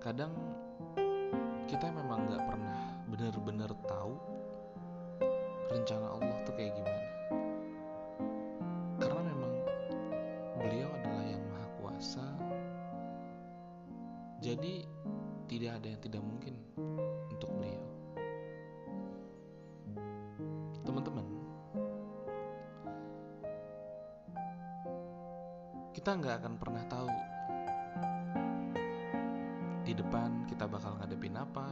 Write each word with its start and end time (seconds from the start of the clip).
kadang 0.00 0.32
kita 1.68 1.92
memang 1.92 2.24
nggak 2.24 2.44
pernah 2.48 2.80
benar-benar 3.04 3.68
tahu 3.84 4.16
rencana 5.68 6.16
Allah 6.16 6.36
tuh 6.48 6.56
kayak 6.56 6.72
gimana. 6.72 7.08
Karena 8.96 9.20
memang 9.28 9.54
beliau 10.56 10.88
adalah 10.88 11.24
yang 11.28 11.44
maha 11.52 11.68
kuasa. 11.78 12.26
Jadi 14.40 14.88
tidak 15.52 15.84
ada 15.84 15.86
yang 15.92 16.00
tidak 16.00 16.22
mungkin 16.24 16.54
untuk 17.28 17.52
beliau. 17.60 17.84
Teman-teman 20.80 21.26
kita 25.92 26.16
nggak 26.16 26.40
akan 26.40 26.54
pernah 26.56 26.84
tahu 26.88 27.12
di 29.90 29.98
depan 29.98 30.46
kita 30.46 30.70
bakal 30.70 30.94
ngadepin 31.02 31.34
apa, 31.34 31.66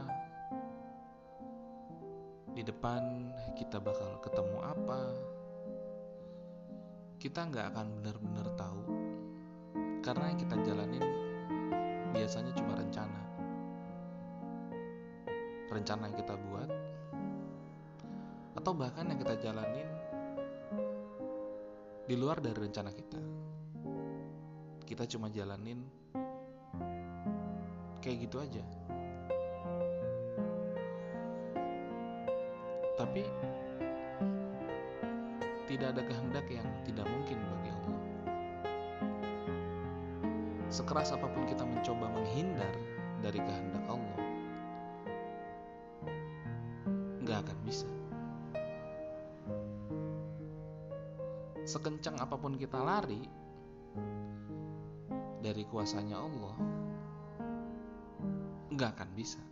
di 2.51 2.67
depan 2.67 3.31
kita 3.55 3.79
bakal 3.79 4.19
ketemu 4.19 4.59
apa, 4.59 5.01
kita 7.15 7.47
nggak 7.47 7.71
akan 7.71 7.87
benar-benar 7.95 8.47
tahu. 8.59 8.83
Karena 10.03 10.35
yang 10.35 10.39
kita 10.43 10.55
jalanin 10.67 11.05
biasanya 12.11 12.51
cuma 12.59 12.75
rencana. 12.75 13.23
Rencana 15.71 16.11
yang 16.11 16.17
kita 16.19 16.35
buat 16.35 16.69
atau 18.59 18.71
bahkan 18.75 19.07
yang 19.07 19.19
kita 19.23 19.39
jalanin 19.39 19.87
di 22.03 22.19
luar 22.19 22.43
dari 22.43 22.67
rencana 22.67 22.91
kita. 22.91 23.21
Kita 24.83 25.07
cuma 25.07 25.31
jalanin 25.31 25.99
kayak 28.09 28.25
gitu 28.25 28.41
aja. 28.41 28.63
Tapi 32.97 33.21
tidak 35.69 35.93
ada 35.93 36.01
kehendak 36.01 36.45
yang 36.49 36.65
tidak 36.89 37.05
mungkin 37.05 37.37
bagi 37.37 37.69
Allah. 37.69 38.01
Sekeras 40.73 41.13
apa 41.13 41.29
pun 41.29 41.45
kita 41.45 41.61
mencoba 41.61 42.09
menghindar 42.09 42.73
dari 43.21 43.37
kehendak 43.37 43.85
Allah 43.85 44.17
nggak 47.21 47.45
akan 47.45 47.57
bisa. 47.61 47.89
Sekencang 51.61 52.17
apa 52.17 52.33
pun 52.41 52.57
kita 52.57 52.81
lari 52.81 53.21
dari 55.45 55.61
kuasanya 55.69 56.17
Allah 56.17 56.78
nggak 58.79 58.95
akan 58.95 59.11
bisa. 59.11 59.43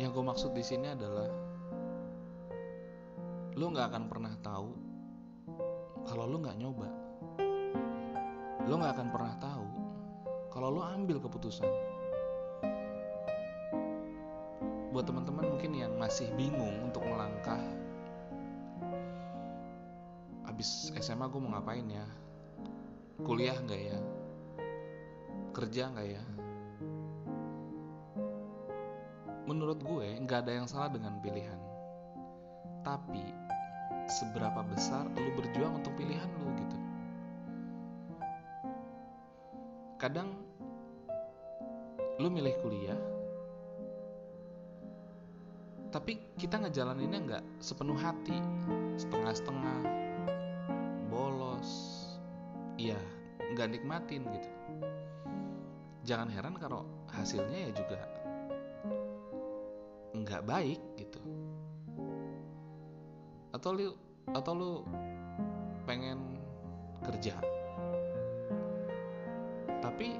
Yang 0.00 0.10
gue 0.16 0.24
maksud 0.24 0.50
di 0.56 0.64
sini 0.64 0.88
adalah 0.88 1.28
lo 3.52 3.66
nggak 3.68 3.92
akan 3.92 4.04
pernah 4.08 4.32
tahu 4.40 4.70
kalau 6.08 6.24
lo 6.24 6.40
nggak 6.40 6.56
nyoba. 6.56 6.88
Lo 8.64 8.74
nggak 8.80 8.96
akan 8.96 9.08
pernah 9.12 9.34
tahu 9.36 9.68
kalau 10.48 10.68
lo 10.72 10.80
ambil 10.80 11.20
keputusan. 11.20 11.68
Buat 14.96 15.12
teman-teman 15.12 15.44
mungkin 15.44 15.76
yang 15.76 15.92
masih 16.00 16.32
bingung 16.40 16.88
untuk 16.88 17.04
melangkah 17.04 17.60
abis 20.48 20.88
SMA 20.96 21.28
gue 21.28 21.36
mau 21.36 21.52
ngapain 21.52 21.84
ya? 21.84 22.08
Kuliah 23.20 23.60
nggak 23.60 23.82
ya 23.92 24.00
kerja 25.58 25.90
nggak 25.90 26.06
ya? 26.06 26.22
Menurut 29.50 29.82
gue 29.82 30.06
nggak 30.22 30.46
ada 30.46 30.52
yang 30.54 30.70
salah 30.70 30.86
dengan 30.86 31.18
pilihan. 31.18 31.58
Tapi 32.86 33.26
seberapa 34.06 34.62
besar 34.70 35.10
lu 35.18 35.34
berjuang 35.34 35.82
untuk 35.82 35.98
pilihan 35.98 36.30
lu 36.38 36.46
gitu. 36.62 36.78
Kadang 39.98 40.30
lu 42.22 42.30
milih 42.30 42.54
kuliah 42.62 42.98
tapi 45.88 46.20
kita 46.38 46.62
ngejalaninnya 46.62 47.18
nggak 47.26 47.44
sepenuh 47.58 47.98
hati. 47.98 48.38
Setengah-setengah 48.94 49.78
bolos 51.10 51.70
iya 52.78 52.98
nggak 53.54 53.74
nikmatin 53.74 54.22
gitu 54.28 54.50
jangan 56.08 56.32
heran 56.32 56.56
kalau 56.56 56.88
hasilnya 57.12 57.68
ya 57.68 57.70
juga 57.76 58.00
nggak 60.16 60.42
baik 60.48 60.80
gitu. 60.96 61.20
Atau 63.52 63.76
lu 63.76 63.92
atau 64.32 64.52
lu 64.56 64.72
pengen 65.84 66.40
kerja. 67.04 67.36
Tapi 69.84 70.16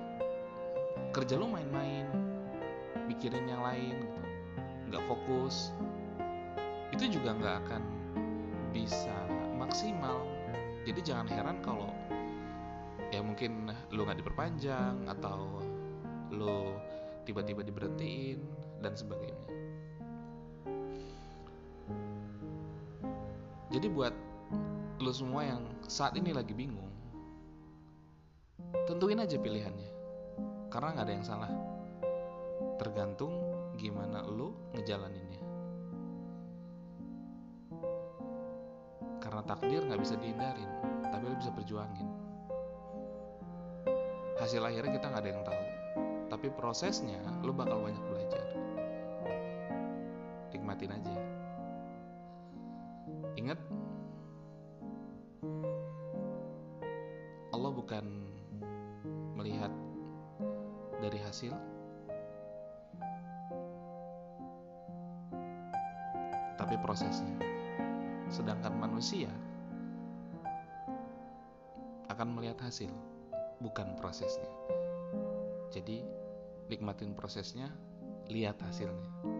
kerja 1.17 1.41
lu 1.41 1.49
main-main 1.49 2.05
mikirin 3.09 3.49
yang 3.49 3.65
lain 3.65 3.97
gitu 3.97 4.21
nggak 4.93 5.05
fokus 5.05 5.73
itu 6.93 7.17
juga 7.17 7.33
nggak 7.33 7.57
akan 7.65 7.83
bisa 8.77 9.13
maksimal. 9.57 10.21
Jadi 10.85 11.01
jangan 11.01 11.29
heran 11.33 11.57
kalau 11.65 11.89
ya 13.09 13.25
mungkin 13.25 13.73
lu 13.93 14.05
nggak 14.05 14.21
diperpanjang 14.21 15.09
atau 15.09 15.65
lu 16.29 16.77
tiba-tiba 17.25 17.65
diberhentiin 17.65 18.41
dan 18.85 18.93
sebagainya. 18.93 19.49
Jadi 23.69 23.87
buat 23.93 24.15
lu 24.99 25.13
semua 25.13 25.45
yang 25.45 25.63
saat 25.85 26.17
ini 26.17 26.33
lagi 26.33 26.57
bingung 26.57 26.89
tentuin 28.89 29.21
aja 29.21 29.37
pilihannya. 29.37 29.93
Karena 30.69 30.89
nggak 30.97 31.07
ada 31.09 31.15
yang 31.17 31.27
salah. 31.27 31.53
Tergantung 32.81 33.33
gimana 33.77 34.25
lu 34.25 34.53
ngejalaninnya. 34.77 35.43
Karena 39.21 39.45
takdir 39.45 39.85
nggak 39.85 40.01
bisa 40.01 40.17
dihindarin 40.17 40.71
tapi 41.09 41.25
lu 41.29 41.37
bisa 41.37 41.53
perjuangin 41.53 42.28
hasil 44.39 44.63
akhirnya 44.63 44.95
kita 44.95 45.07
nggak 45.11 45.23
ada 45.23 45.31
yang 45.35 45.43
tahu. 45.43 45.63
Tapi 46.29 46.47
prosesnya 46.55 47.19
lu 47.43 47.51
bakal 47.51 47.83
banyak 47.83 48.05
belajar. 48.07 48.45
Nikmatin 50.55 50.95
aja. 50.95 51.15
Ingat 53.35 53.59
Allah 57.51 57.73
bukan 57.75 58.05
melihat 59.35 59.73
dari 61.03 61.19
hasil. 61.19 61.55
Tapi 66.55 66.75
prosesnya. 66.83 67.39
Sedangkan 68.29 68.77
manusia 68.77 69.33
akan 72.13 72.35
melihat 72.35 72.61
hasil 72.67 72.91
bukan 73.59 73.95
prosesnya. 73.99 74.51
Jadi 75.69 76.03
nikmatin 76.69 77.13
prosesnya 77.17 77.73
lihat 78.29 78.61
hasilnya 78.61 79.38